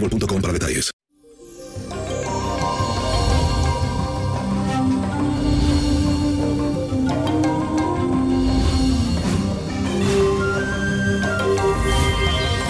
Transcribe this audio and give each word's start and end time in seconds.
para 0.00 0.52
detalles. 0.52 0.90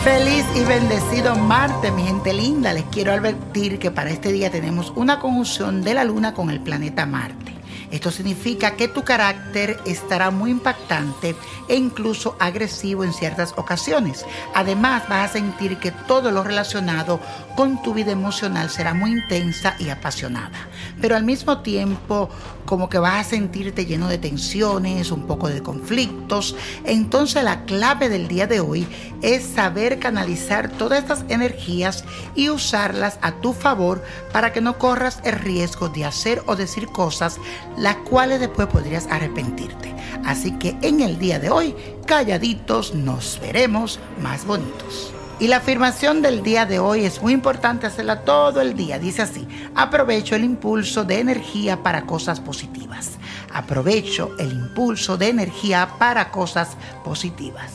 Feliz 0.04 0.44
y 0.54 0.64
bendecido 0.64 1.34
Marte, 1.34 1.90
mi 1.90 2.04
gente 2.04 2.32
linda. 2.32 2.72
Les 2.72 2.84
quiero 2.84 3.12
advertir 3.12 3.78
que 3.78 3.90
para 3.90 4.10
este 4.10 4.30
día 4.30 4.50
tenemos 4.50 4.92
una 4.94 5.18
conjunción 5.18 5.82
de 5.82 5.94
la 5.94 6.04
Luna 6.04 6.32
con 6.32 6.50
el 6.50 6.60
planeta 6.60 7.06
Marte. 7.06 7.55
Esto 7.90 8.10
significa 8.10 8.72
que 8.72 8.88
tu 8.88 9.04
carácter 9.04 9.78
estará 9.84 10.30
muy 10.30 10.50
impactante 10.50 11.36
e 11.68 11.76
incluso 11.76 12.36
agresivo 12.38 13.04
en 13.04 13.12
ciertas 13.12 13.54
ocasiones. 13.56 14.24
Además, 14.54 15.04
vas 15.08 15.30
a 15.30 15.32
sentir 15.32 15.78
que 15.78 15.92
todo 15.92 16.30
lo 16.30 16.42
relacionado 16.42 17.20
con 17.56 17.82
tu 17.82 17.94
vida 17.94 18.12
emocional 18.12 18.70
será 18.70 18.94
muy 18.94 19.12
intensa 19.12 19.76
y 19.78 19.90
apasionada. 19.90 20.68
Pero 21.00 21.16
al 21.16 21.24
mismo 21.24 21.58
tiempo, 21.60 22.28
como 22.64 22.88
que 22.88 22.98
vas 22.98 23.26
a 23.26 23.30
sentirte 23.30 23.86
lleno 23.86 24.08
de 24.08 24.18
tensiones, 24.18 25.10
un 25.10 25.26
poco 25.26 25.48
de 25.48 25.62
conflictos. 25.62 26.56
Entonces, 26.84 27.44
la 27.44 27.64
clave 27.64 28.08
del 28.08 28.28
día 28.28 28.46
de 28.46 28.60
hoy 28.60 28.86
es 29.22 29.44
saber 29.44 29.98
canalizar 29.98 30.68
todas 30.70 30.98
estas 30.98 31.24
energías 31.28 32.04
y 32.34 32.50
usarlas 32.50 33.18
a 33.22 33.32
tu 33.40 33.52
favor 33.52 34.04
para 34.32 34.52
que 34.52 34.60
no 34.60 34.78
corras 34.78 35.20
el 35.24 35.38
riesgo 35.38 35.88
de 35.88 36.04
hacer 36.04 36.42
o 36.46 36.56
decir 36.56 36.86
cosas 36.88 37.38
las 37.76 37.96
cuales 37.96 38.40
después 38.40 38.68
podrías 38.68 39.06
arrepentirte. 39.08 39.94
Así 40.24 40.52
que 40.52 40.76
en 40.82 41.00
el 41.00 41.18
día 41.18 41.38
de 41.38 41.50
hoy, 41.50 41.74
calladitos, 42.06 42.94
nos 42.94 43.38
veremos 43.40 44.00
más 44.20 44.44
bonitos. 44.44 45.12
Y 45.38 45.48
la 45.48 45.58
afirmación 45.58 46.22
del 46.22 46.42
día 46.42 46.64
de 46.64 46.78
hoy 46.78 47.04
es 47.04 47.20
muy 47.20 47.34
importante 47.34 47.86
hacerla 47.86 48.22
todo 48.22 48.62
el 48.62 48.74
día. 48.74 48.98
Dice 48.98 49.20
así, 49.20 49.46
aprovecho 49.74 50.34
el 50.34 50.44
impulso 50.44 51.04
de 51.04 51.20
energía 51.20 51.82
para 51.82 52.06
cosas 52.06 52.40
positivas. 52.40 53.10
Aprovecho 53.52 54.30
el 54.38 54.52
impulso 54.52 55.18
de 55.18 55.28
energía 55.28 55.90
para 55.98 56.30
cosas 56.30 56.70
positivas. 57.04 57.70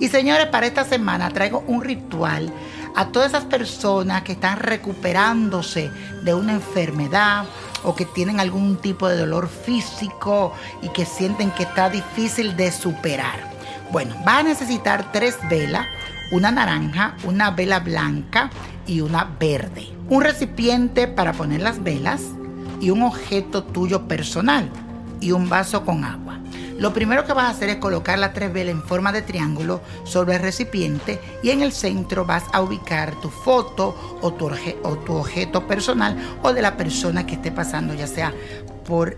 Y 0.00 0.08
señores, 0.08 0.46
para 0.46 0.66
esta 0.66 0.84
semana 0.84 1.28
traigo 1.30 1.62
un 1.66 1.82
ritual 1.82 2.50
a 2.94 3.08
todas 3.08 3.28
esas 3.28 3.44
personas 3.44 4.22
que 4.22 4.32
están 4.32 4.58
recuperándose 4.58 5.90
de 6.22 6.34
una 6.34 6.54
enfermedad 6.54 7.44
o 7.84 7.94
que 7.94 8.04
tienen 8.04 8.40
algún 8.40 8.76
tipo 8.76 9.08
de 9.08 9.16
dolor 9.16 9.48
físico 9.48 10.52
y 10.82 10.88
que 10.90 11.04
sienten 11.04 11.50
que 11.50 11.64
está 11.64 11.90
difícil 11.90 12.56
de 12.56 12.70
superar. 12.72 13.50
Bueno, 13.90 14.14
va 14.26 14.38
a 14.38 14.42
necesitar 14.42 15.12
tres 15.12 15.36
velas, 15.50 15.86
una 16.30 16.50
naranja, 16.50 17.16
una 17.24 17.50
vela 17.50 17.80
blanca 17.80 18.50
y 18.86 19.00
una 19.00 19.24
verde. 19.38 19.88
Un 20.08 20.22
recipiente 20.22 21.08
para 21.08 21.32
poner 21.32 21.60
las 21.60 21.82
velas 21.82 22.22
y 22.80 22.90
un 22.90 23.02
objeto 23.02 23.62
tuyo 23.64 24.08
personal 24.08 24.70
y 25.20 25.32
un 25.32 25.48
vaso 25.48 25.84
con 25.84 26.04
agua. 26.04 26.40
Lo 26.82 26.92
primero 26.92 27.24
que 27.24 27.32
vas 27.32 27.44
a 27.44 27.50
hacer 27.50 27.68
es 27.68 27.76
colocar 27.76 28.18
las 28.18 28.32
tres 28.32 28.52
velas 28.52 28.72
en 28.72 28.82
forma 28.82 29.12
de 29.12 29.22
triángulo 29.22 29.82
sobre 30.02 30.34
el 30.34 30.42
recipiente 30.42 31.20
y 31.40 31.50
en 31.50 31.62
el 31.62 31.70
centro 31.70 32.24
vas 32.24 32.42
a 32.52 32.60
ubicar 32.60 33.14
tu 33.20 33.30
foto 33.30 34.18
o 34.20 34.32
tu, 34.32 34.50
o 34.82 34.98
tu 34.98 35.14
objeto 35.14 35.68
personal 35.68 36.18
o 36.42 36.52
de 36.52 36.60
la 36.60 36.76
persona 36.76 37.24
que 37.24 37.34
esté 37.34 37.52
pasando, 37.52 37.94
ya 37.94 38.08
sea 38.08 38.34
por 38.84 39.16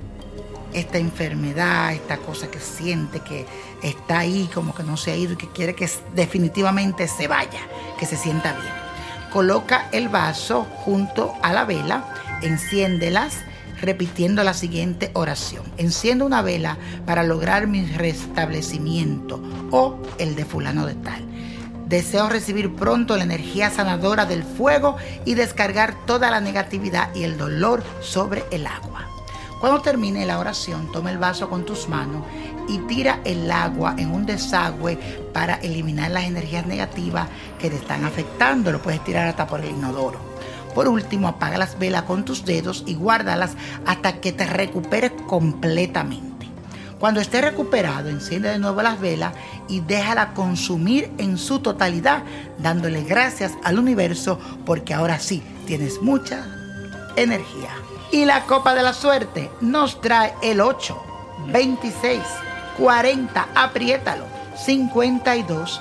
esta 0.75 0.99
enfermedad, 0.99 1.95
esta 1.95 2.19
cosa 2.19 2.49
que 2.49 2.61
siente 2.61 3.21
que 3.21 3.47
está 3.83 4.19
ahí, 4.19 4.51
como 4.53 4.75
que 4.75 4.83
no 4.83 4.99
se 4.99 5.13
ha 5.13 5.17
ido 5.17 5.33
y 5.33 5.37
que 5.37 5.49
quiere 5.49 5.75
que 5.75 5.89
definitivamente 6.15 7.09
se 7.09 7.29
vaya, 7.29 7.61
que 7.99 8.05
se 8.05 8.19
sienta 8.19 8.53
bien. 8.53 8.75
Coloca 9.33 9.89
el 9.91 10.11
vaso 10.11 10.65
junto 10.85 11.33
a 11.41 11.55
la 11.55 11.65
vela, 11.65 12.05
enciéndelas 12.43 13.39
repitiendo 13.85 14.43
la 14.45 14.55
siguiente 14.55 15.11
oración. 15.15 15.65
Enciendo 15.77 16.27
una 16.27 16.43
vela 16.43 16.79
para 17.07 17.23
lograr 17.23 17.67
mi 17.67 17.85
restablecimiento 17.87 19.43
o 19.71 19.99
el 20.19 20.35
de 20.35 20.45
fulano 20.45 20.87
de 20.87 20.95
tal. 20.95 21.25
Deseo 21.87 22.29
recibir 22.29 22.75
pronto 22.75 23.17
la 23.17 23.25
energía 23.25 23.71
sanadora 23.71 24.25
del 24.25 24.43
fuego 24.43 24.97
y 25.25 25.35
descargar 25.35 25.95
toda 26.07 26.31
la 26.31 26.41
negatividad 26.41 27.15
y 27.15 27.25
el 27.25 27.37
dolor 27.37 27.83
sobre 28.01 28.45
el 28.51 28.67
agua. 28.67 29.07
Cuando 29.61 29.81
termine 29.81 30.27
la 30.27 30.39
oración, 30.39 30.91
toma 30.93 31.11
el 31.11 31.19
vaso 31.19 31.49
con 31.49 31.65
tus 31.65 31.89
manos 31.89 32.25
y 32.69 32.79
tira 32.79 33.21
el 33.25 33.51
agua 33.51 33.95
en 33.99 34.11
un 34.11 34.27
desagüe 34.27 34.99
para 35.33 35.55
eliminar 35.55 36.11
las 36.11 36.25
energías 36.25 36.67
negativas 36.67 37.29
que 37.59 37.71
te 37.71 37.77
están 37.77 38.05
afectando. 38.05 38.73
Lo 38.73 38.83
puedes 38.83 39.03
tirar 39.05 39.29
hasta 39.29 39.47
por 39.47 39.61
el 39.61 39.71
inodoro. 39.71 40.34
Por 40.75 40.89
último, 40.89 41.29
apaga 41.29 41.59
las 41.59 41.79
velas 41.79 42.03
con 42.03 42.25
tus 42.25 42.45
dedos 42.45 42.83
y 42.87 42.95
guárdalas 42.95 43.53
hasta 43.87 44.21
que 44.21 44.33
te 44.33 44.47
recuperes 44.47 45.13
completamente. 45.27 46.35
Cuando 46.99 47.21
esté 47.21 47.41
recuperado, 47.41 48.09
enciende 48.09 48.49
de 48.49 48.59
nuevo 48.59 48.81
las 48.81 49.01
velas 49.01 49.35
y 49.69 49.81
déjala 49.81 50.33
consumir 50.33 51.13
en 51.19 51.37
su 51.39 51.59
totalidad, 51.59 52.23
dándole 52.59 53.03
gracias 53.03 53.53
al 53.63 53.79
universo 53.79 54.39
porque 54.65 54.95
ahora 54.95 55.19
sí 55.19 55.43
tienes 55.67 56.01
mucha 56.01 56.47
energía. 57.17 57.71
Y 58.11 58.25
la 58.25 58.45
copa 58.45 58.75
de 58.75 58.83
la 58.83 58.95
suerte 58.95 59.51
nos 59.61 60.01
trae 60.01 60.35
el 60.43 60.61
8, 60.61 60.97
26, 61.49 62.21
40, 62.79 63.49
apriétalo, 63.55 64.25
52, 64.65 65.81